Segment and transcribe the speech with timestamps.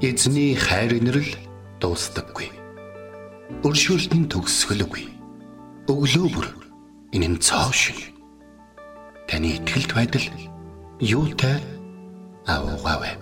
[0.00, 1.28] Эзний хайр инрэл
[1.76, 2.48] дуустдаггүй.
[3.68, 5.04] Өршөөлт нь төгсгөлгүй.
[5.92, 6.48] Өглөө бүр
[7.12, 8.00] энэ нь цоо шиг.
[9.28, 10.24] Таны ихтгэлд байдал
[11.04, 11.60] юутай
[12.48, 13.12] аавгаавэ.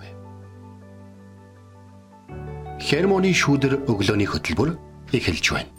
[2.79, 4.79] Хермоны шүүдэр өглөөний хөтөлбөр
[5.11, 5.71] эхэлж байна.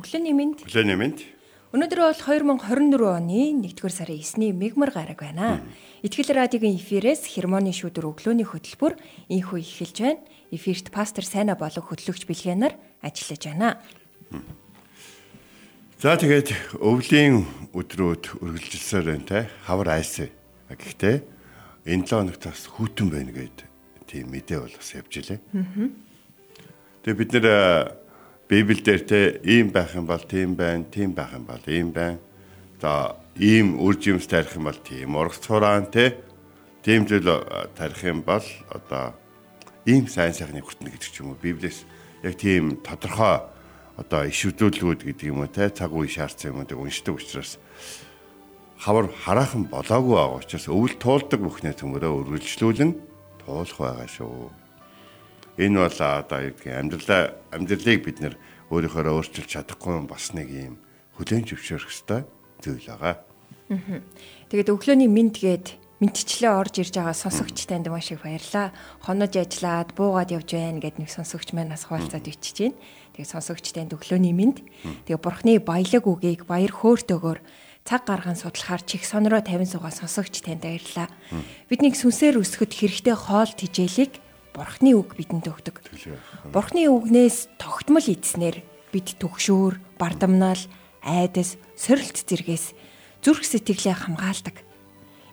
[0.00, 0.64] Өглөөний мэнд.
[0.64, 1.37] Өглөөний мэнд.
[1.68, 5.60] Өнөөдөр бол 2024 оны 1-р сарын 9-ний мегмар гараг байна.
[6.00, 8.96] Итгэл радиогийн эфирээс хермоны шүдэр өглөөний хөтөлбөр
[9.28, 10.24] инхүү эхэлж байна.
[10.48, 12.72] Эфирт пастор Сайна болог хөтлөгч Билгэнаар
[13.04, 13.76] ажиллаж байна.
[16.00, 17.44] За тэгээд өвлийн
[17.76, 19.40] өдрүүд үргэлжилсээр байна те.
[19.68, 20.24] Хавар айс.
[20.72, 21.20] Гэхдээ
[21.84, 23.68] энэ 7 хоногт бас хүүтэн байна гэд
[24.08, 25.40] тийм мэдээ бол бас явж илээ.
[27.04, 27.46] Тэгээд бид нэр
[28.48, 32.18] Библиэлд те ийм байх юм бол тийм байна, тийм байх юм бол ийм байна.
[32.80, 36.16] За ийм үр жимс тарих юм бол тийм ургац хураан те
[36.82, 37.28] тийм зүйл
[37.76, 39.12] тарих юм бол одоо
[39.84, 41.42] ийм сайн сайхны хүртэнэ гэдэг ч юм уу.
[41.42, 41.84] Библиэс
[42.24, 43.44] яг тийм тодорхой
[44.00, 47.60] одоо ишвдүүлгүүд гэдэг юм уу те цаг үе шаардсан юм уу уншдаг учраас
[48.78, 52.90] хавар хараахан болоогүй байгаа учраас өвөл туулдаг бүхнээ төмөрөө үргэлжлүүлэн
[53.42, 54.67] туулах байгаа шүү.
[55.58, 58.34] Энэ бол одоо юу гэдгийг амьдралаа амьдралыг бид нэр
[58.70, 60.78] өөрийнхөө өөрчилж чадахгүй бас нэг юм
[61.18, 62.22] хүлэн зөвшөөрөх ёстой
[62.62, 63.18] зүйл байгаа.
[64.48, 65.66] Тэгээд өглөөний мэд гээд
[65.98, 68.70] мэдчлээ орж ирж байгаа сонсогч танд маш их баярлаа.
[69.02, 72.78] Хонож ажиллаад буугаад явж байна гэд нэг сонсогч маань нас хуваалцаад ичиж байна.
[73.18, 74.62] Тэгээд сонсогч танд өглөөний мэд.
[75.10, 77.38] Тэгээд бурхны баялаг үгийг баяр хөөртөөгөр
[77.82, 81.10] цаг гарган судлахаар чих сонороо тавин суугаа сонсогч танд баярлаа.
[81.66, 84.22] Бидний сүнсээр өсгөхөд хэрэгтэй хоол тижээлийг
[84.58, 85.78] Бурхны үг бидэнд өгдөг.
[86.50, 90.58] Бурхны үгнээс тогтмол ийдснээр бид төгшөөр, бардамнаал,
[90.98, 92.74] айдас, сорилт зэргээс
[93.22, 94.58] зүрх сэтгэлээ хамгаалдаг.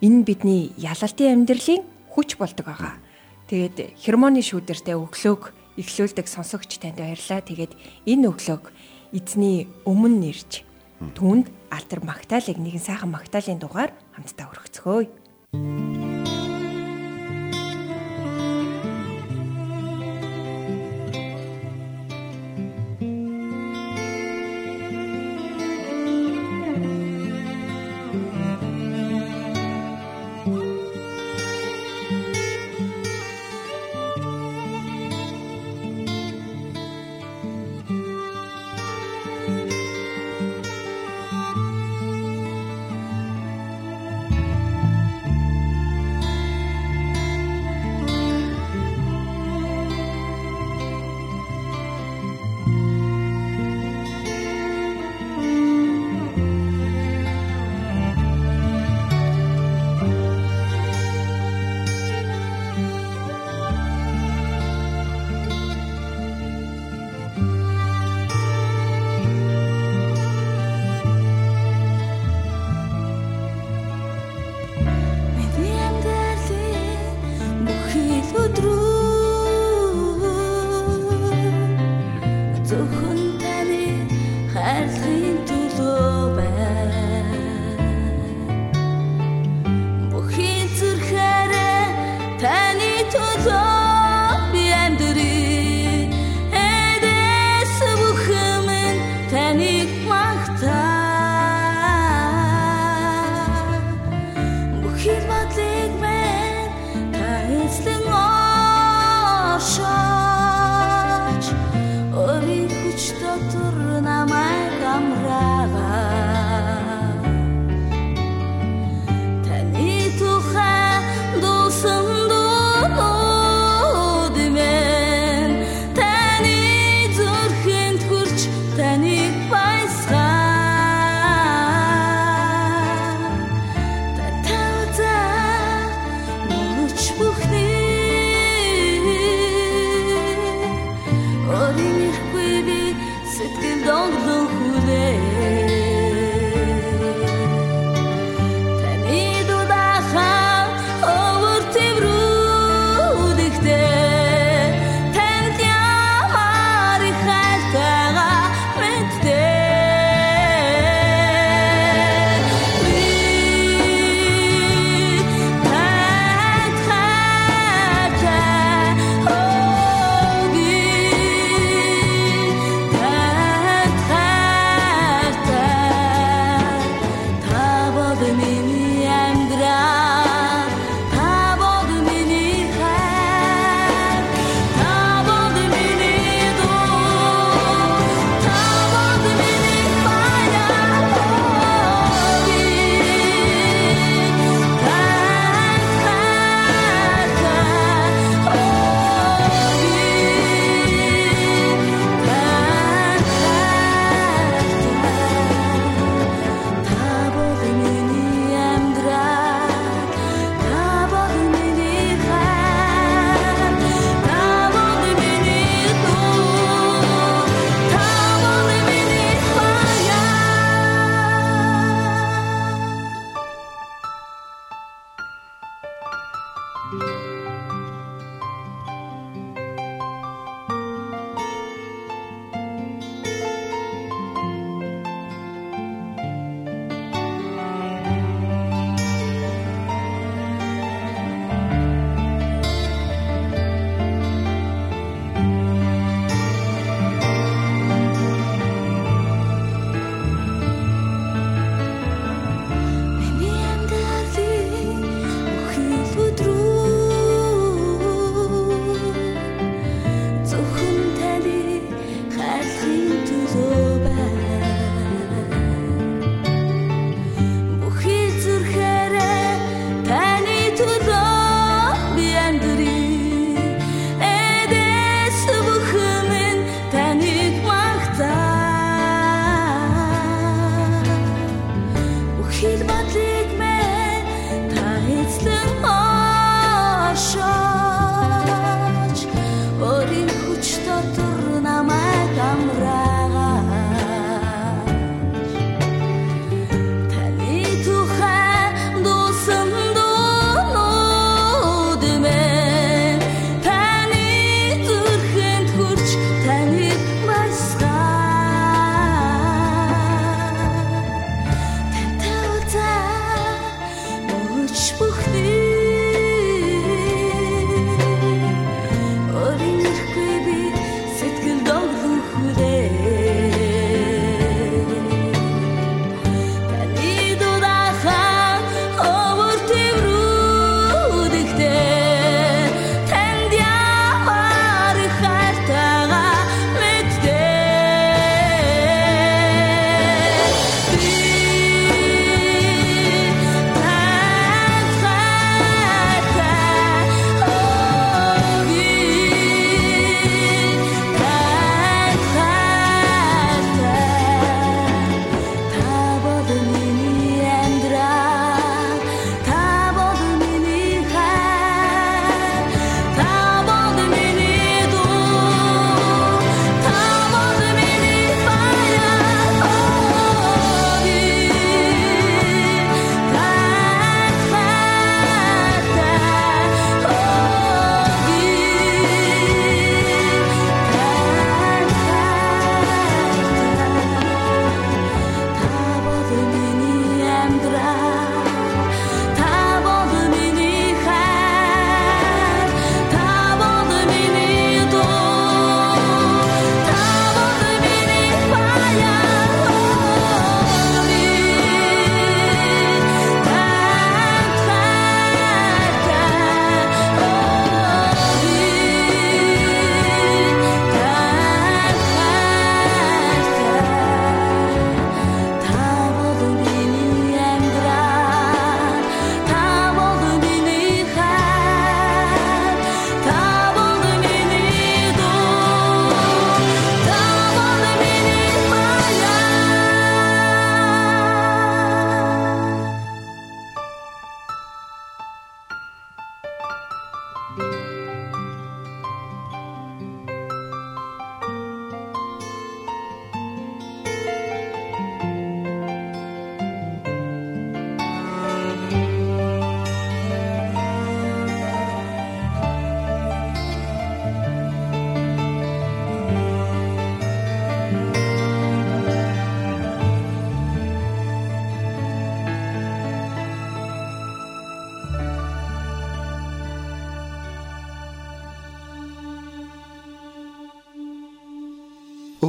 [0.05, 1.81] Энэ бидний ялалтын амьдралын
[2.13, 3.01] хүч болдог байгаа.
[3.49, 7.41] Тэгээд хермоны шүүдэртэй өглөөг эхлүүлдэг сонсогч танд баярлаа.
[7.41, 7.73] Тэгээд
[8.05, 8.69] энэ өглөөг
[9.09, 10.61] эзний өмнө нэрж
[11.17, 16.24] түүнд алтар магтаалыг нэгэн сайхан магтаалын дугаар хамтдаа өргөцгөөе.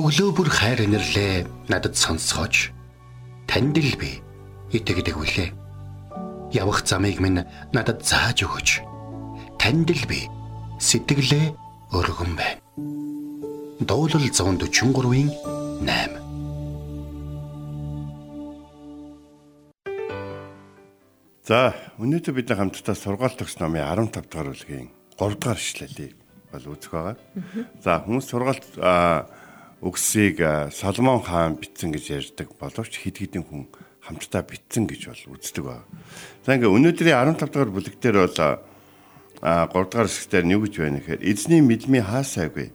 [0.07, 2.71] Өглөө бүр хайр инэрлээ надад сонсгооч.
[3.51, 4.23] Танд л би
[4.71, 5.51] итгэдэг үлээ.
[6.55, 7.43] Явах замыг минь
[7.75, 8.87] надад зааж өгөөч.
[9.59, 10.31] Танд л би
[10.79, 11.47] сэтгэлээ
[11.91, 12.63] өргөн байна.
[13.83, 15.27] Дуулал 143-ийн
[15.83, 16.23] 8
[21.51, 24.87] За өнөөдөр бид хамтдаа сургаалт төгс номын 15 дугаар бүлгийн
[25.19, 26.15] 3 дугаар ишлэлийг
[26.55, 27.19] бол үзэх байгаа.
[27.83, 28.67] За хүмүүс сургаалт
[29.83, 30.41] үгсийг
[30.73, 33.69] Соломон хаан бичсэн гэж ярьдаг боловч хэд хэдэн хүн
[34.01, 35.85] хамтдаа бичсэн гэж бол үздэг байна.
[36.47, 38.39] За ингээ өнөөдрийн 15 дугаар бүлэг дээр бол
[39.43, 42.73] а 3 дугаар хэсгээр нь юу гэж байна гэхээр эзний мэдмий хаасаагүй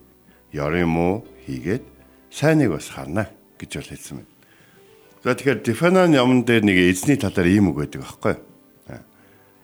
[0.53, 1.83] ёрын муу хийгээд
[2.29, 4.31] сайныг бас харна гэж бол хэлсэн байна.
[5.23, 8.35] За тэгэхээр Дефанан юмн дээр нэг эзний талаар ийм үг байдаг аахгүй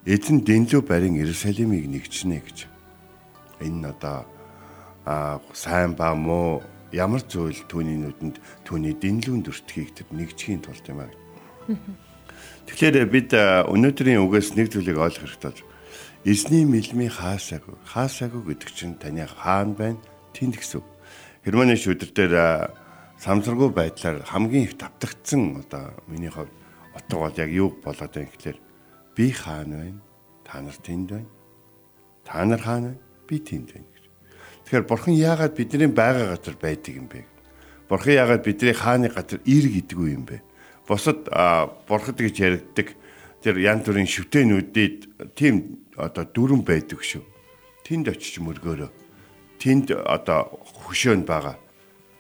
[0.07, 2.57] эзэн дэнлүү барин Иерусалимыг нэгчнэ гэж.
[3.59, 4.23] Энэ одоо
[5.03, 6.63] а сайн ба муу
[6.97, 11.13] ямар зүйл түүний нүдэнд түүний дэнлүүн дүртгийг тэр нэгжхийн тулд юм аа.
[12.65, 15.63] Тэгэхээр бид өнөөдрийн үгээс нэг зүйлийг ойлгох хэрэгтэй
[16.27, 20.01] эзний мэлмийн хаасаагүй хаасаагүй гэдэг чинь таны хаан байна
[20.35, 20.83] тэнд гэсэн.
[21.45, 22.35] Германы шүдэр дээр
[23.21, 26.51] самсаргүй байдлаар хамгийн их давтагдсан одоо миний хувьд
[26.91, 28.59] утга бол яг юу болоод байна гэхээр
[29.15, 30.01] би хаана байна?
[30.43, 31.31] Та нар тэнд байна.
[32.25, 33.01] Та нар хаана байна?
[33.27, 33.96] Би тэнд байна.
[34.67, 37.23] Тэгэхээр бурхан яагаад бидний байгаа газар байдаг юм бэ?
[37.87, 40.43] Бурхан яагаад бидний хааны газар ир гэдэг юм бэ?
[40.83, 41.23] Босод
[41.87, 42.91] бурхад гэж яригддаг
[43.39, 47.23] тэр янз бүрийн шүтэнүүдэд тийм одоо дүрэн байдаг шүү.
[47.87, 48.91] Тэнд очиж мөргөөрөө.
[49.55, 51.55] Тэнд одоо хөшөөнд байгаа.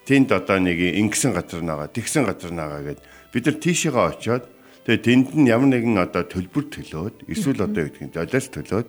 [0.07, 3.03] Тэнд одоо нэг ингэсэн газар нагаа, тэгсэн газар нагаа гэд
[3.35, 4.47] бид нар тийшээгээ очиод
[4.87, 8.87] Тэгээ тэнд нь ямар нэгэн одоо төлбөр төлөөд эсвэл одоо юу гэдэг нь золиос төлөөд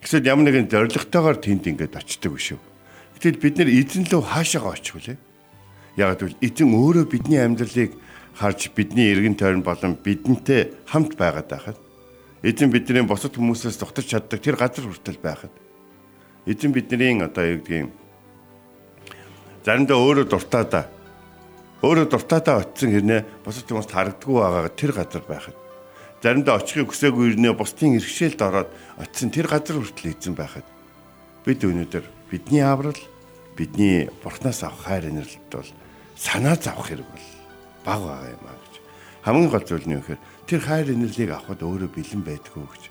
[0.00, 2.75] эсвэл ямар нэгэн зоригтойгоор тэнд ингээд очдөг биш үү.
[3.16, 5.16] Гэтэл бид нэр эзэн лөө хаашаага очих вүлээ?
[5.96, 7.96] Яг гэвэл эзэн өөрөө бидний амьдралыг
[8.36, 11.78] харж бидний эргэн тойрон болон бидэнтэй хамт байгаад байхад
[12.44, 15.52] эзэн бидний босод хүмүүсээс зогтож чаддаг тэр газар хүртэл байхад
[16.44, 17.88] эзэн бидний одоо юу гэдгийг
[19.64, 20.84] заримдаа өөрөө дуртай да
[21.80, 25.56] өөрөө дуртайдаа очисон хэрнээ бусад хүмүүст харагддаггүй байгаа тэр газар байхад
[26.20, 28.70] заримдаа очихыг хүсээгүй хэрнээ бусдын иргэшээлд ороод
[29.00, 30.66] очисон тэр газар хүртэл эзэн байхад
[31.44, 33.00] бид өнөөдөр бидний аврал
[33.56, 35.70] бидний бурхнаас авах хайр инэрлэлт бол
[36.16, 37.26] санаа зовх хэрэг бол
[37.84, 38.74] баг байгаа юм а гэж
[39.24, 42.84] хамгийн гол зүйл нь юу гэхээр тэр хайр инэрлийг авахд өөрөө бэлэн байдгүй гэж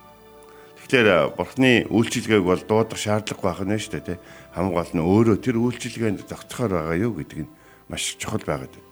[0.86, 4.22] Тэгэхээр бурхны үйлчилгээг бол дуудах шаардлага байх нь шүү дээ.
[4.54, 7.50] Хамгийн гол нь өөрөө тэр үйлчилгээнд зогцохоор байгаа юу гэдэг нь
[7.90, 8.86] маш чухал байгаад байна.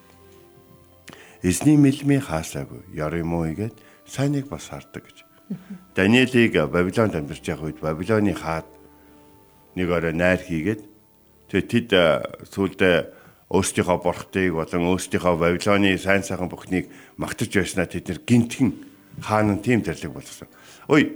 [1.45, 2.81] Эзний мэлмийн хаасаагүй
[3.21, 3.77] муу игээд
[4.09, 5.21] сайныг бас хардаг гэж.
[5.93, 8.65] Даниэлийг Бабилонд амьдарч байгаа үед Бабилоны хаад
[9.75, 10.81] нэг орой найр хийгээд
[11.49, 11.89] тэгээ тэд
[12.49, 12.89] сүулдэ
[13.53, 16.89] өөрсдийнхөө бурхтыг болон өөрсдийнхөө Бабилоны сайн сайхан бүхнийг
[17.21, 18.69] магтаж байснаа тэд нэр гинтхэн
[19.21, 20.49] хаан нь тийм төрлөг болгосон.
[20.89, 21.13] Ой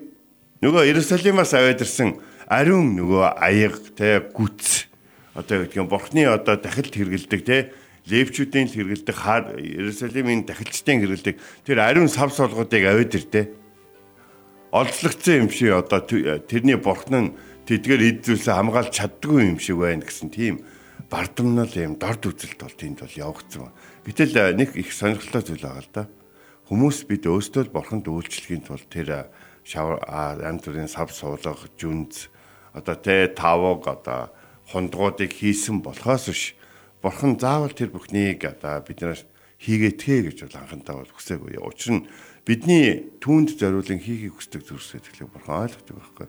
[0.62, 4.86] нөгөө Иерусалимаас аваад ирсэн ариун нөгөө аяг те гүц
[5.34, 7.74] одоо юу гэдгийг бурхны одоо дахилт хэрэгэлдэг те
[8.06, 11.36] левчүүдийн хэрэгэлдэг хаа Иерусалимын дахилчдын хэрэгэлдэг
[11.66, 13.50] тэр ариун сав солгоодыг авид ирдэ
[14.72, 16.02] олзлогдсон юм шиг одоо
[16.48, 17.34] тэрний бурхан нь
[17.67, 20.63] тэдгээр эд зүйлсээ хамгаалж чаддгүй юм шиг байна гэсэн тийм
[21.12, 23.71] бардамнал юм дорд үзэлт бол тэнд бол явагдсан.
[24.07, 26.03] Гэтэл нэг их сонирхолтой зүйл байгаа л да.
[26.71, 29.31] Хүмүүс бид өөстөө л бурханд үйлчлэхийн тулд тэр
[29.67, 30.00] шавар
[30.43, 32.31] янз бүрийн сав суулгах, жүнз
[32.75, 34.31] одоо тэ тавог одоо
[34.71, 36.43] хондгуудыг хийсэн болохоос биш
[37.03, 39.24] бурхан заавал тэр бүхнийг одоо биднээс
[39.63, 41.55] хийгээтгэе гэж бол анхандаа бол хүсээгүй.
[41.59, 42.07] Учир нь
[42.43, 46.27] бидний түүнд зориулан хийхийг хүсдэг зүйлсээ тэгэхээр бурхан ойлгодог байхгүй.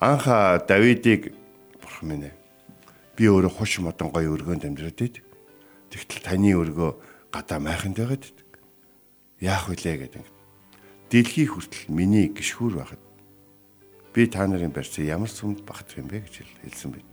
[0.00, 0.26] Анх
[0.66, 1.34] Давидыг
[1.80, 2.34] бурхан минь ээ.
[3.16, 5.22] Би өөрөө хуш модон гоё өргөөнд амьдраад байд.
[5.90, 6.90] Тэгтэл таны өргөө
[7.30, 8.48] гадаа майханд байгаад байдаг.
[9.38, 10.26] Яах вүлээ гэдэг.
[11.10, 13.02] Дэлхий хүртэл миний гიშхүүр байхад
[14.14, 17.08] би та нарын барьсан ямар сүмд багтах юм бэ гэж хэлсэн байт.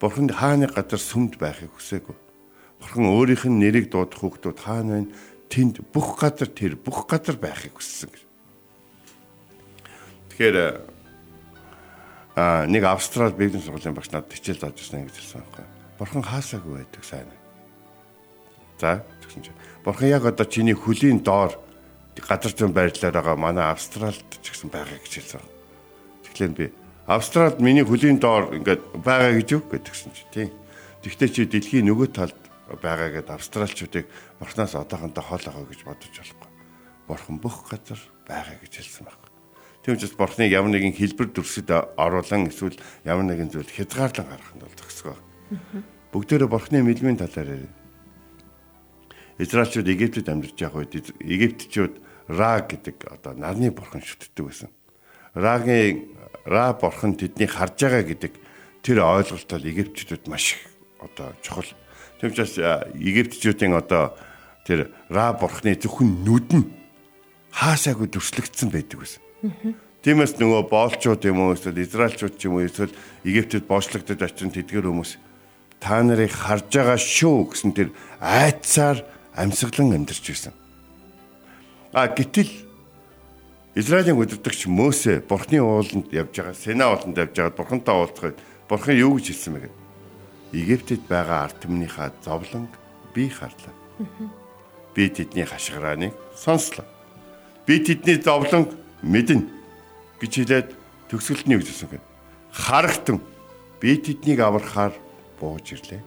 [0.00, 2.16] Бурхан хааны газар сүмд байхыг хүсээгүй.
[2.80, 5.12] Бурхан өөрийнх нь нэрийг дуудах хүүхдүүд хаана байна?
[5.52, 8.12] Тэнд бүх газар тэр бүх газар байхыг хүссэн.
[10.32, 10.56] Тэгэхээр
[12.38, 15.66] а нэг австрал бизнес сургуулийн багш надад хичээл зааж ирсэн гэж хэлсэн байхгүй.
[15.98, 17.26] Бурхан хаасаагүй байдаг сайн.
[18.78, 21.58] За тэгсэн чинь Бурхан яг одоо чиний хөлийн доор
[22.14, 25.42] газар зүйн байрлалаар байгаа манай австралд ч гэсэн байгаа гэж хэлсэн.
[26.30, 26.70] Тэгэхээр би
[27.08, 30.52] Австралид миний хөлийн доор ингээд байгаа гэж юу гэдгсэн чи тийм.
[31.02, 36.50] Тэгвэл чи дэлхийн нөгөө талд байгаа гэдээ австралчуудыг бурхнаас одоохондоо хол байгаа гэж бодож болохгүй.
[37.08, 39.27] Бурхан бүх газар байгаа гэж хэлсэн байна.
[39.88, 42.76] Тийм учраас бурхныг ямар нэгэн хэлбэр дүрсэд оруулан эсвэл
[43.08, 45.16] ямар нэгэн зүйл хязгаарлан гаргах нь бол зохисгоо.
[46.12, 47.72] бүгдээрээ бурхны мэлмийн талаар ярив.
[49.40, 51.94] Израильчууд Египтэд амьдарч байгаа үед Египтчүүд
[52.28, 54.68] Ра гэдэг одоо нарны бурхан шүтдэг байсан.
[55.32, 56.12] Рагийн
[56.44, 58.32] Ра бурхан тэдний харж байгаа гэдэг
[58.84, 60.68] тэр ойлголтол Египтчүүд маш их
[61.00, 61.72] одоо чухал.
[62.20, 62.60] Тэм учраас
[62.92, 64.12] Египтчүүдийн одоо
[64.68, 66.68] тэр Ра бурхны зөвхөн нүд нь
[67.56, 69.24] хаасаагүй дүрслэгдсэн байдаг байсан.
[70.02, 74.86] Тиймээс нөгөө боолчууд юм уу эсвэл Израильчууд ч юм уу эсвэл Египтэд боочлогдож очсон тэдгэр
[74.90, 75.18] хүмүүс
[75.78, 80.54] та нарыг харж байгаа шүү гэсэн тэр айцаар амьсгалан амьдарч байсан.
[81.94, 82.50] А гэтэл
[83.78, 89.22] Израилийн өдөртөгч Мөсе Бурхны ууланд явж байгаа, Сина ууланд явж байгаа Бурхантай уулзахад Бурхан юу
[89.22, 89.70] гэж хэлсэн бэ?
[90.50, 92.74] Египтэд байгаа ард түмнийхаа зовлонг
[93.14, 93.74] би харлаа.
[94.94, 96.86] Би тэдний хашгирааныг сонслоо.
[97.66, 99.46] Би тэдний зовлонг мэднэ
[100.20, 100.68] гэж хэлээд
[101.12, 102.00] юу гэсэн бэ?
[102.52, 103.22] Харагтан
[103.80, 104.94] би тэднийг аврахаар
[105.38, 106.02] бууж ирлээ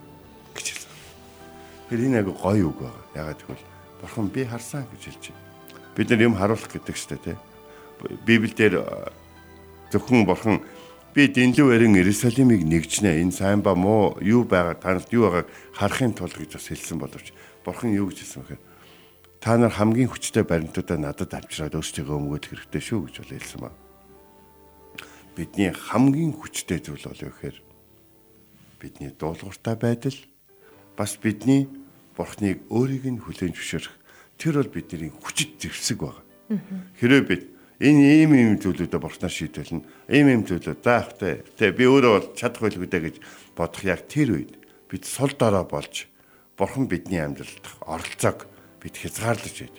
[0.55, 0.91] гэж хэлсэн.
[1.89, 3.01] Тэр энэ агай гоё үг байна.
[3.15, 3.65] Ягаад гэвэл
[4.01, 5.43] бурхан би харсан гэж хэлж байна.
[5.95, 7.37] Бид нар юм харуулах гэдэг штэ тий.
[8.27, 9.11] Библиэлд
[9.91, 10.59] зөвхөн бурхан
[11.15, 13.23] би дэнлүү эрен Иерусалимыг нэгжнэ.
[13.23, 17.31] Энэ сайн ба муу юу байгаа танад юу байгааг харахын тулд гэж бас хэлсэн боловч
[17.63, 18.70] бурхан юу гэж хэлсэн бэхээр
[19.41, 23.71] та нар хамгийн хүчтэй баримтуудаа надад авчираад өөрсдөө өмгөөх хэрэгтэй шүү гэж бол хэлсэн ба.
[25.33, 27.57] Бидний хамгийн хүчтэй зүйл бол юу гэхээр
[28.77, 30.13] бидний дуулууртай байдал
[30.93, 31.65] бас бидний
[32.13, 33.95] бурхныг өөрийг нь хүлээн зөвшөөрөх
[34.37, 36.21] тэр бол бидний хүчит зэвсэг байна.
[37.01, 37.43] Хэрвээ бид
[37.81, 39.81] энэ ийм ийм зүйлүүдээ бурхнаар шийдвэлнэ.
[40.05, 41.41] Ийм ийм зүйлүүд заахтай.
[41.57, 43.15] Тэ би өөрөө бол чадах байлгүй дэ гэж
[43.57, 44.53] бодох яг тэр үед
[44.85, 46.05] бид сул дорой болж
[46.53, 48.45] бурхан бидний амьдралд оролцоог
[48.81, 49.77] бид хязгаарлаж байд.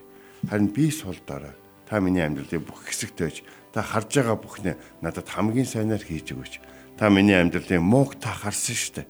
[0.48, 1.52] Харин би сул дорой
[1.90, 3.42] та миний амьдралын бүх хэсэгтэйж
[3.74, 6.54] та харж байгаа бүхнээ надад хамгийн сайнаар хийж өгөөч
[6.96, 9.02] Та миний амьдралын мууг та харсан штэ.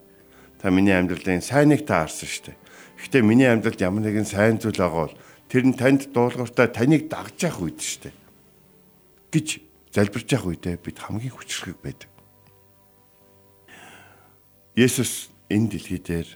[0.57, 2.57] Та миний амьдралын сайныг та харсан штэ.
[2.97, 5.19] Гэхдээ миний амьдралд ямар нэгэн сайн зүйл байгаа бол
[5.51, 8.15] тэр нь танд дуулууртаа таныг дагж явах үед штэ.
[9.29, 12.09] гэж залбирч явах үедээ бид хамгийн хүчрхэг байдаг.
[14.79, 16.29] Есүс энэ дэлхий дээр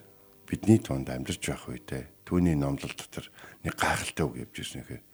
[0.46, 3.26] бидний тунд амьдарч байх үедээ түүний номлол дотор
[3.66, 5.04] нэг гайхалтай үг явж ирсэн хэрэг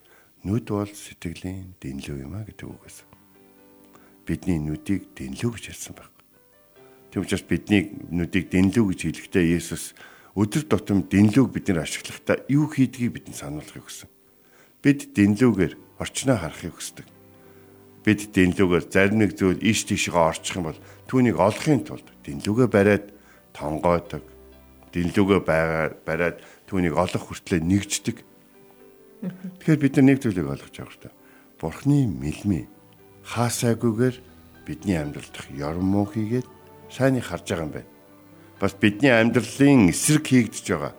[0.45, 3.09] нүд бол сэтгэлийн дэнлүү юм а гэдэг үг байсан.
[4.29, 6.12] Бидний нүдийг дэнлүү гэж хэлсэн байна.
[7.11, 9.95] Тийм учраас бидний нүдийг дэнлүү гэж хэлэхдээ Есүс
[10.35, 14.11] өдөр тутам дэнлүүг бид нэр ашиглахдаа юу хийдгийг бидэнд сануулахыг хүсэн.
[14.83, 17.07] Бид дэнлүүгээр орчноо харахыг хүсдэг.
[18.03, 23.07] Бид дэнлүүгээр зарим нэг зүйл иш тийшээ орчих юм бол түүнийг олохын тулд дэнлүүгээ бариад
[24.92, 24.94] тонгоодог.
[24.94, 25.40] Дэнлүүгээ
[26.05, 28.16] бариад түүнийг олох хүртлээр нэгждэг.
[29.62, 31.12] Тэгэхээр бид нар нэг зүйлийг ойлгож байгаа хэрэгтэй.
[31.61, 32.66] Бурхны мэлмий
[33.24, 34.16] хаасайгүйгээр
[34.66, 36.46] бидний амьдрал дах ёрон муу хийгээд
[36.90, 37.90] сайныг харж байгаа юм байна.
[38.59, 40.94] Бас бидний амьдралын эсрэг хийгдэж байгаа.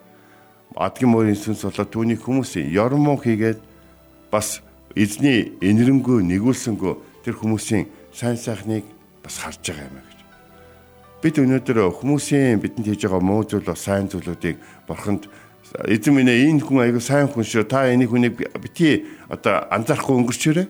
[0.75, 3.59] Адгийн мөрийн сүнс болоод түүний хүмүүсийн ёрмон хийгээд
[4.31, 4.63] бас
[4.95, 8.87] эзний энэрэнгүй нэгүүлсэнгөө тэр хүмүүсийн сайн сайхныг
[9.19, 10.22] бас харж байгаа юм гэж.
[11.23, 15.31] Бид өнөөдөр хүмүүсийн бидэнд хийж байгаа муу зүйл ба сайн зүйлүүдийг бурханд
[15.87, 17.63] эзэн минь энэ хүн аягүй сайн хүн шүү.
[17.63, 20.67] Та энийг хүнийг бити одоо анзаарахгүй өнгөрчөөрэй.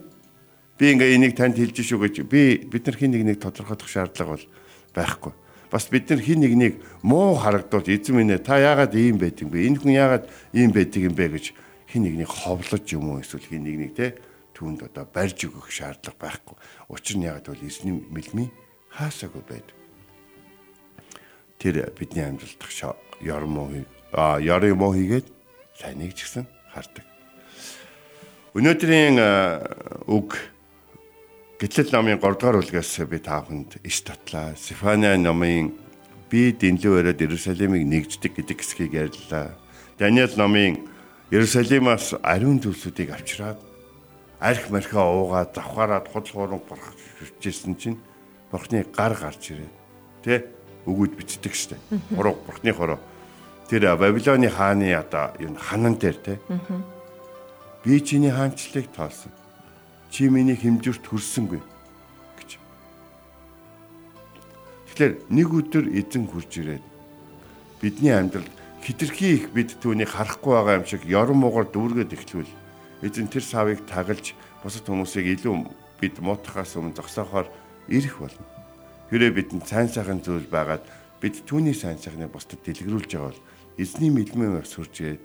[0.77, 4.37] Би ингээ энийг танд хэлж шүү гэж би бид нар хин нэг нэг тодорхойлох шаардлага
[4.37, 4.45] бол
[4.93, 5.33] байхгүй.
[5.73, 9.65] Бас бид нар хин нэгнийг муу харагдвал эзэн минь та яагаад ийм байдгийг бэ?
[9.73, 11.57] Энэ хүн яагаад ийм байдаг юм бэ гэж
[11.89, 14.21] хин нэгнийг ховлож юм уу эсвэл хин нэгнийг те
[14.53, 16.55] түүнд одоо барьж өгөх шаардлага байхгүй.
[16.93, 18.53] Учир нь яагаад бол эзний мэлмий
[18.93, 19.82] хаасаагүй байдаг.
[21.63, 22.59] Тэр бидний амьдралд
[23.23, 23.71] ёрмоо
[24.11, 25.31] а ёрын муу хийгээд
[25.79, 26.43] сайныг ч гэсэн
[26.75, 27.07] хардаг.
[28.51, 29.15] Өнөөдрийн
[30.11, 30.51] үг
[31.63, 34.51] Гэтэл намын 3 дугаар бүлгээс би тааханд иш татлаа.
[34.59, 35.71] Сефania номын
[36.27, 39.55] би дэнлүү өрөөд Иерусалимыг нэгждэг гэдэг хэсгийг ярьлаа.
[39.95, 40.83] Даниэл номын
[41.31, 43.63] Иерусалимаас ариун зүйлсүүдийг авчираад
[44.43, 46.91] арх мархаа уугаад завхаараад худал хуурмаг борох
[47.23, 48.03] шүрчээсэн чинь
[48.51, 49.71] бурхны гар гарч ирээ.
[50.19, 50.52] Тэ
[50.85, 51.77] өгөөд бичдэг штэ.
[52.15, 52.99] Хуруу бурхны хороо.
[53.69, 56.39] Тэр Бабилоны хааны одоо юу ханан дээр тэ.
[57.83, 59.31] Би чиний хаанчлалыг тоолсон
[60.13, 61.57] чи миний хэмжүүрт хүрсэнгүй
[62.37, 62.49] гэж.
[64.93, 66.85] Тэгэхээр нэг өдөр эзэн хурж ирээд
[67.81, 68.53] бидний амьдралд
[68.85, 72.51] хитрхи их бид түүнийг харахгүй байгаа юм шиг ёрон муугар дүүргээд эхлүүл
[73.01, 75.65] эзэн тэр савыг тагалж бусад хүмүүсийг илүү
[75.97, 77.49] бид муутахаас өмнө зогсоохоор
[77.89, 78.52] ирэх болно.
[79.13, 80.89] Хэрэг бидэнд сайн сайхан зүйл байгаад
[81.21, 83.37] бид түүний сайн сайхныг бусдад дэлгэрүүлж бол
[83.77, 85.21] эзний мэдмэн сурж ирээд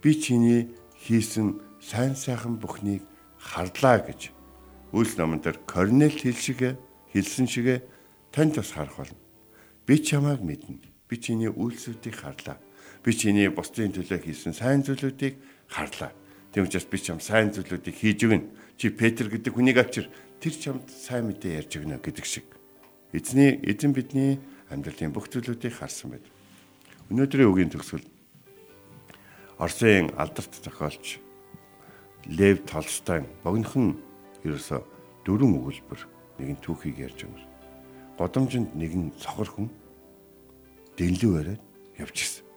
[0.00, 3.04] би чиний хийсэн сайн сайхан бүхнийг
[3.36, 4.32] харлаа гэж
[4.96, 6.80] Үйлс номон дээр Корнел хэл шиг
[7.12, 7.84] хэлсэн шигэ
[8.32, 9.20] танд бас харах болно.
[9.84, 10.80] Би чамайг мэднэ.
[11.04, 12.56] Би чиний үйлсүүдийг харлаа.
[13.04, 15.36] Би чиний бусдын төлөө хийсэн сайн зүйлүүдийг
[15.68, 16.16] харлаа.
[16.52, 18.48] Тийм учраас би чам сайн зүйлүүдийг хийж өгнө.
[18.80, 20.08] Чи Петр гэдэг хүнийг авчир
[20.40, 22.61] тэр чамд сайн мэдээ ярьж өгнө гэдэг шиг.
[23.12, 24.40] Эзний эзэн бидний
[24.72, 26.24] амьдралын бүх зүйлүүдийг харсан байд.
[27.12, 28.08] Өнөөдрийн үгийн төгсгөл
[29.60, 31.20] Оросын алдарт зохиолч
[32.24, 34.00] Лев Толстой богинохон
[34.48, 34.80] ерөөсө
[35.28, 36.00] дөрвөн өгүүлбэр
[36.40, 37.44] нэгэн түүхийг ярьж өгнө.
[38.16, 39.68] Годомжинд нэгэн цохор хүн
[40.96, 41.62] дэлүү бариад
[42.00, 42.48] явчихсан.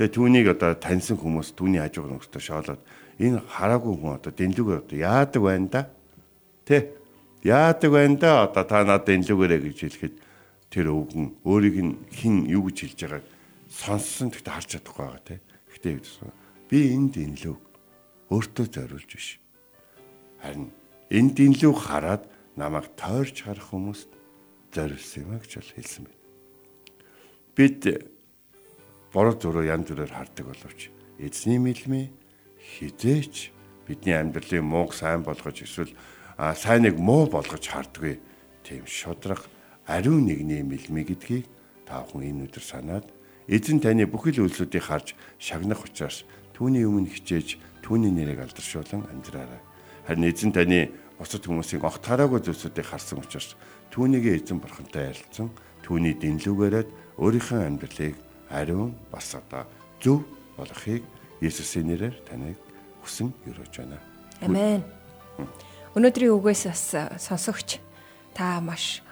[0.00, 2.80] Тэгээ түүнийг одоо таньсан хүмүүс түүний хажуугаар нөхдөд шоолоод
[3.20, 5.82] энэ хараагүй хүн одоо дэлүүгээр одоо яадаг байна да?
[6.64, 6.99] Тэ?
[7.44, 8.44] Яадаг байна да?
[8.44, 10.14] Одоо та надад дэлүүгээрээ гэж хэлэхэд
[10.68, 13.26] тэр өвгөн өөрийг нь хин юу гэж хэлж байгааг
[13.72, 15.40] сонссон гэхдээ харж чадахгүй байгаа тэ.
[15.72, 15.96] Гэхдээ
[16.68, 17.60] би энэ дэлүүг
[18.28, 19.40] өөртөө зориулж биш.
[20.44, 20.68] Харин
[21.08, 22.22] энэ дэлүүг хараад
[22.60, 24.10] намайг тойрч харах хүмүүст
[24.70, 26.20] зориулсан юм а гэж хэлсэн байна.
[27.56, 27.80] Бид
[29.12, 32.06] бороо зуруу янз бүрээр хардаг боловч эзний мэлмээ
[32.78, 33.50] хизээч
[33.86, 35.90] бидний амьдралын мууг сайн болгож эсвэл
[36.40, 38.16] сайныг муу болгож хардггүй
[38.64, 39.44] тийм шудраг
[39.84, 41.44] ариун нэгний мэлмээ гэдгийг
[41.84, 43.06] та бүхэн энэ өдөр санаад
[43.44, 46.24] эзэн таны бүхэл үйлсүүдийг харж шагнах учраас
[46.56, 49.60] түүний өмнө хичээж түүний нэрийг алдаршуулан амьдраарай.
[50.06, 53.58] Харин эзэн таны бусад хүмүүсийн огт хараагүй зүйлсүүдийг харсан учраас
[53.92, 55.52] түүнийг эзэн бурхантай ярилцсан
[55.84, 56.84] түүний дэнлүүгээрээ
[57.20, 58.16] өөрийнхөө амьдралыг
[58.48, 59.66] ариун бас одоо
[60.00, 60.24] зөв
[60.56, 61.04] болохыг
[61.40, 62.56] Есүсийн нэрээр таныг
[63.02, 63.98] хүсэн өрөөж байна.
[64.44, 64.84] Амен.
[65.98, 66.84] Өнөөдрийн үгээс бас
[67.18, 67.82] сонсогч
[68.34, 69.02] та маш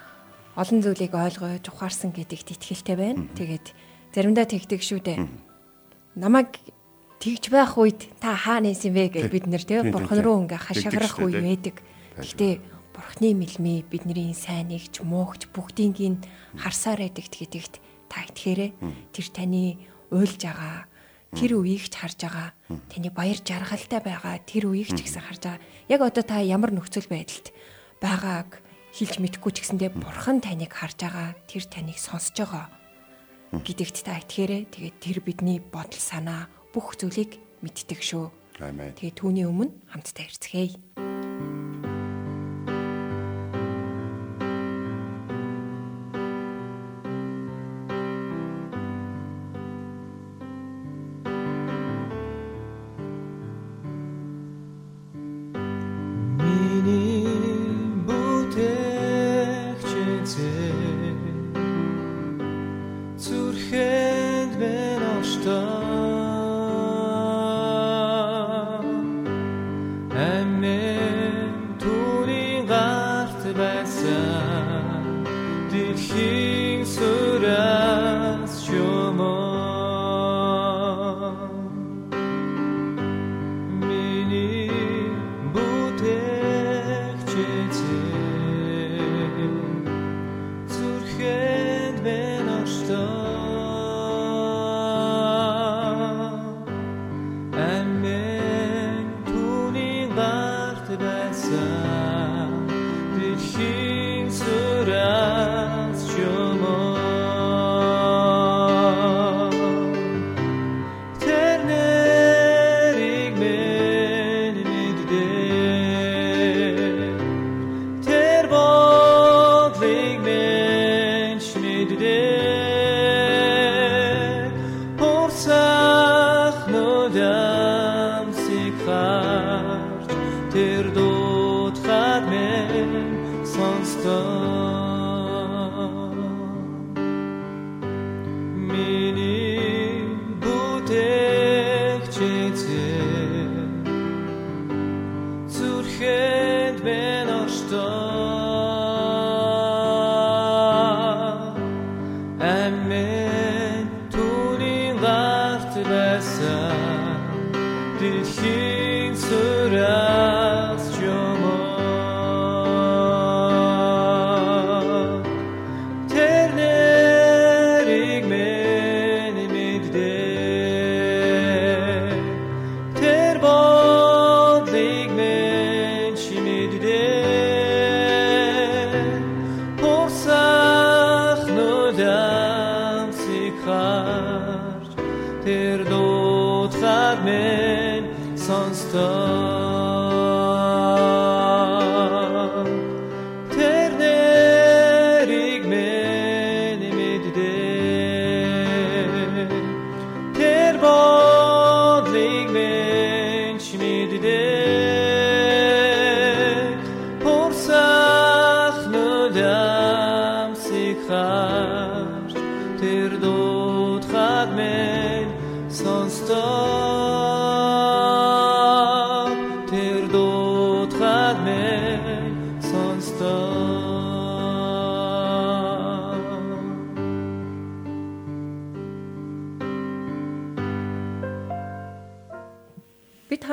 [0.54, 3.26] олон зүйлийг ойлгож ухаарсан гэдэгт итгэлтэй байна.
[3.34, 3.66] Тэгээд
[4.14, 5.18] заримдаа тэгдэг шүү дээ.
[6.14, 6.54] Намайг
[7.18, 11.18] тэгж байх үед та хаа нээсэн бэ гэж бид нэр тийм бурхан руу ингээ хашгирах
[11.18, 11.82] үе байдаг.
[12.14, 12.62] Гэтэ
[12.94, 16.22] бурхны мэлмээ бидний сайныг ч муугч бүгдийг нь
[16.58, 17.74] харсаар байдаг гэдэгт
[18.10, 18.70] та итгэхээрээ
[19.14, 20.86] тэр таны уйлж байгаа
[21.36, 22.48] тэр үеийг ч харж байгаа
[22.88, 25.62] таны баяр жаргалтай байгаа тэр үеийг ч гэсэн харж байгаа
[25.92, 27.52] яг одоо та ямар нөхцөл байдалд
[28.00, 28.60] байгааг
[28.96, 32.66] хэлж мэдэхгүй ч гэсэндээ бурхан таныг харж байгаа тэр таныг сонсож байгаа
[33.52, 38.28] гэдэгт та итгэхээрээ тэгээд тэр бидний бодол санаа бүх зүйлийг мэддэг шүү.
[38.60, 38.92] Амен.
[38.92, 41.07] Тэгээд түүний өмнө хамтдаа ирцгээе.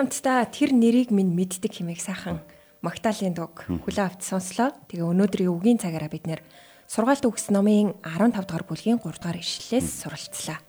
[0.05, 2.45] Хамтдаа тэр нэрийг минь мэддэг хэмээх сайхан
[2.85, 4.69] Магдалины дуг хүлээ авт сонслоо.
[4.85, 6.45] Тэгээ өнөөдрийн үгийн цагаараа бид нэр
[6.85, 10.61] сургаалт өгс номын 15 дугаар бүлгийн 3 дугаар ишлэлээс суралцлаа.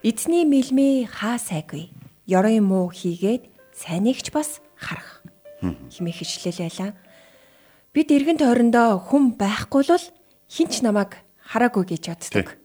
[0.00, 1.92] Эзний мэлмээ хаа сайгүй.
[2.24, 3.44] Ёрын муу хийгээд
[3.76, 5.20] сайнэгч бас харах.
[5.60, 6.96] хэмээх ишлэл байлаа.
[7.92, 10.06] Бид эргэн тойрондоо хүн байхгүй бол
[10.48, 12.56] хинч намайг хараагүй гэж боддог.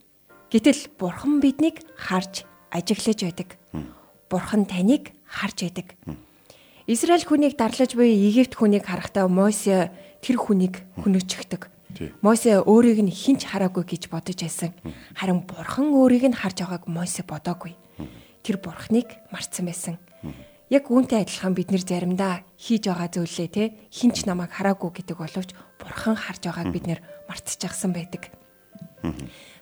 [0.48, 3.60] Гэтэл бурхан биднийг харж ажиглаж байдаг.
[4.32, 5.88] Бурхан таныг харж байдаг.
[6.92, 11.72] Израиль хүнийг дарлаж буй Египт хүнийг харахтаа Мосе тэр хүнийг хөнөөчихдөг.
[12.20, 14.76] Мосе өөрийг нь хинч хараагүй гэж бодож байсан.
[15.16, 17.80] Харин бурхан өөрийг нь харж байгааг Мосе бодоогүй.
[18.44, 19.96] Тэр бурханыг марцсан байсан.
[20.72, 25.52] Яг үүнтэй адилхан бид нэр заримдаа хийж байгаа зүйлээ те хинч намайг хараагүй гэдэг боловч
[25.80, 28.32] бурхан харж байгааг бид нэр мартчихсан байдаг.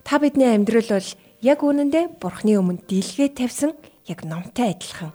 [0.06, 1.08] Та бидний амьдрал бол
[1.42, 3.74] яг үнэндээ бурхны өмнө дийлгээ тавьсан
[4.06, 5.10] яг номтой адилхан.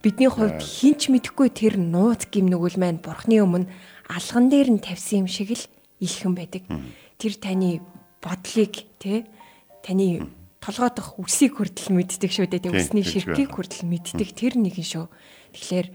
[0.00, 3.68] Бидний хувьд хинч мэдэхгүй тэр нууц гимнүгэл маань бурхны өмнө
[4.08, 5.64] алган дээр нь тавьсан юм шиг л
[6.00, 6.64] илхэн байдаг.
[7.20, 7.84] Тэр таны
[8.24, 9.28] бодлыг тэ
[9.84, 10.32] таны
[10.64, 12.72] толгойдох үсийг хүртэл мэддэг шүү дээ.
[12.72, 15.06] Үсний ширхгийг хүртэл мэддэг тэр нэгэн шүү.
[15.52, 15.88] Тэгэхээр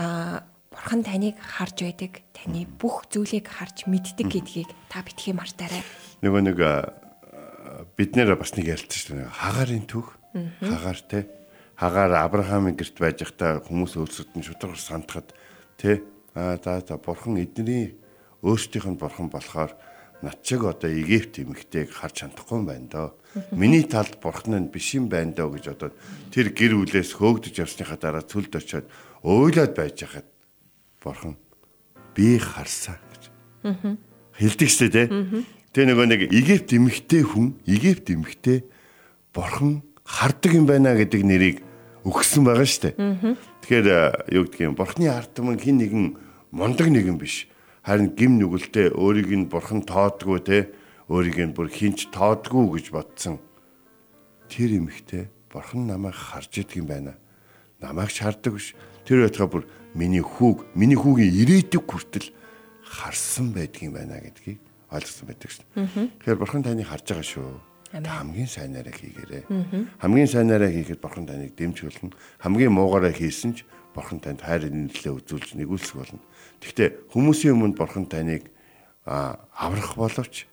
[0.00, 2.24] а бурхан таныг харж байдаг.
[2.32, 5.84] Таны бүх зүйлийг харж мэддэг гэдгийг та битгий мартаарай.
[6.24, 6.58] Нөгөө нэг
[7.96, 9.28] бид нэр бас нэг ялцсан шүү дээ.
[9.28, 10.08] Хагарын түүх.
[10.64, 11.43] Хагаар те
[11.76, 15.34] хагаар Авраамын гэрт байж байхдаа хүмүүс өөрсдөд нь шударгаар сандахад
[15.78, 16.02] тэ
[16.34, 17.98] аа за за бурхан эдний
[18.42, 19.74] өөрсдийнх нь бурхан болохоор
[20.22, 23.08] над чиг одоо Египт эмэгтэйг харж чадахгүй юм байна доо.
[23.50, 25.90] Миний талд бурхан нь биш юм байна доо гэж одоо
[26.30, 28.86] тэр гэр бүлээс хөөгдөж явсныхаа дараа цүлд очиод
[29.26, 30.28] ойлоод байж хахад
[31.02, 31.36] бурхан
[32.14, 33.22] би харсан гэж.
[34.38, 35.02] Хэлдэг штэ тэ.
[35.74, 38.62] Нөгөө нэг Египт эмэгтэй хүн, Египт эмэгтэй
[39.34, 41.63] бурхан хардаг юм байна гэдэг нэрийг
[42.04, 43.36] өгсөн байгаа шүү дээ.
[43.64, 43.86] Тэгэхээр
[44.36, 46.06] юу гэдгийг бурхны ард түмэн хин нэгэн
[46.52, 47.48] мундаг нэгэн биш.
[47.80, 50.58] Харин гим нүгэлтэй өөрийг нь бурхан тоодгүй те
[51.08, 53.40] өөрийг нь бүр хинч тоодгүй гэж бодсон.
[54.52, 57.16] Тэр эмэгтэй бурхан намайг харж идэг юм байна.
[57.80, 58.76] Намайг шаарддаг биш.
[59.08, 59.64] Тэр байтугай бүр
[59.96, 62.28] миний хүүг, миний хүүгийн ирээдүг хүртэл
[62.84, 64.60] харсан байдгийн байна гэдгийг
[64.92, 65.64] ойлгосон байдаг шүү.
[66.20, 69.42] Тэгэхээр бурхан таныг харж байгаа шүү хамгийн сайнаараа хийгээрэй.
[70.02, 72.10] Хамгийн сайнаараа хийхэд бурхан таныг дэмж болно.
[72.42, 73.62] Хамгийн муугаараа хийсэн ч
[73.94, 76.22] бурхан танд хайр инэрлээ үзүүлж нэгүүлсэх болно.
[76.58, 78.50] Гэхдээ хүмүүсийн өмнө бурхан таныг
[79.06, 80.50] аврах боловч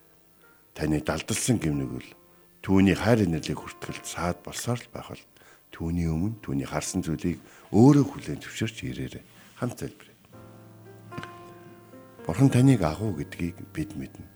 [0.78, 2.14] таны далдалсан гимнүгэл
[2.62, 5.24] түүний хайр инэрлийг хүртгэл саад болсоор л байх бол
[5.74, 7.42] түүний өмнө түүний харсан зүйлийг
[7.74, 9.24] өөрөө хүлээн зөвшөөрч ирээрэй.
[9.58, 10.18] Хамт залбирая.
[12.28, 14.30] Бурхан таныг агуу гэдгийг бид мэднэ.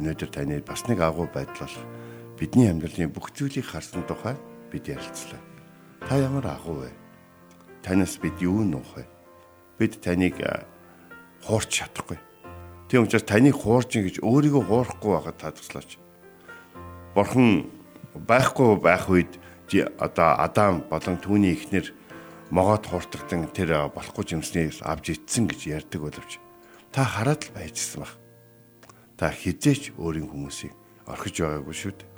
[0.00, 1.86] Өнөөдөр таны бас нэг агуу байдал болох
[2.42, 4.34] бидний амьдралын бүх зүйлийг харсан тухай
[4.74, 5.38] бид ярилцлаа.
[6.02, 6.90] Та ямар агуу вэ?
[7.86, 9.06] Танаас бид юу нуух вэ?
[9.78, 10.42] Бид таныг
[11.46, 12.18] хуурч чадахгүй.
[12.90, 16.02] Тийм учраас таныг хуурч гэж өөрийгөө хуурахгүй байгаад татгалаач.
[17.14, 17.70] Бурхан
[18.26, 19.38] байхгүй байх үед
[20.02, 21.94] одоо Адам болон түүний эхнэр
[22.50, 26.42] могоод хууртагдан тэр болохгүй жимснээс авч итсэн гэж ярьдаг боловч
[26.90, 28.18] та хараад л байжсэн баг.
[29.14, 30.74] Та хизээч өөрийн хүмүүсийг
[31.06, 32.11] орхиж байгаагүй шүү дээ.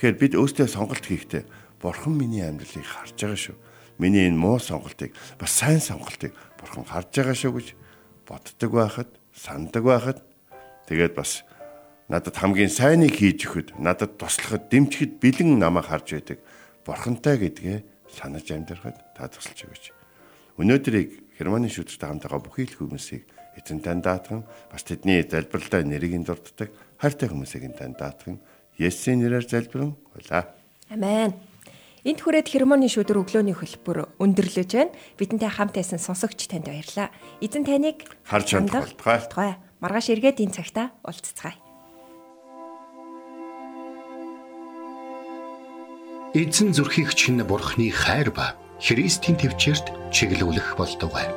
[0.00, 1.44] Тэгэхээр бид өөрсдөө сонголт хийхдээ
[1.76, 3.56] Бурхан миний амьдралыг харж байгаа шүү.
[4.00, 7.68] Миний энэ муу сонголтыг бас сайн сонголтыг Бурхан харж байгаа шүү гэж
[8.24, 10.24] боддог байхад, санддаг байхад
[10.88, 11.44] тэгээд бас
[12.08, 16.40] надад хамгийн сайныг хийж өгөхөд, надад туслахад, дэмжихэд бэлэн намайг харж байдаг.
[16.88, 19.84] Бурхантай гэдгээ санаж амьдрахад та тусалж өгөөч.
[20.56, 26.72] Өнөөдрийг Германы шүдэртэй хамтаага бүхий л хүмүүсийг эзэн тань даатган бас тэдний залбиралтай нэрийг дурддаг
[26.96, 28.40] хайртай хүмүүсийг тань даатган
[28.80, 30.56] Есүсийн нэрээр залбирэн хуйлаа.
[30.88, 31.36] Амен.
[32.00, 34.96] Энд хүрээд хермоны шүдэр өглөөний хөлбөр өндөрлөж байна.
[35.20, 37.12] Бидэнтэй хамт байсан сонсогч танд баярлалаа.
[37.44, 39.60] Эзэн таныг харж болтугай.
[39.84, 41.60] Маргааш эргээд энэ цагта уулзцгаая.
[46.32, 51.28] Эзэн зүрхийг чинь бурхны хайр ба Христийн төвчөрт чиглүүлэх болтугай.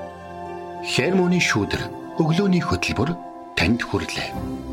[0.87, 3.11] Хермоны шүдэр өглөөний хөтөлбөр
[3.59, 4.72] танд хүрэлээ.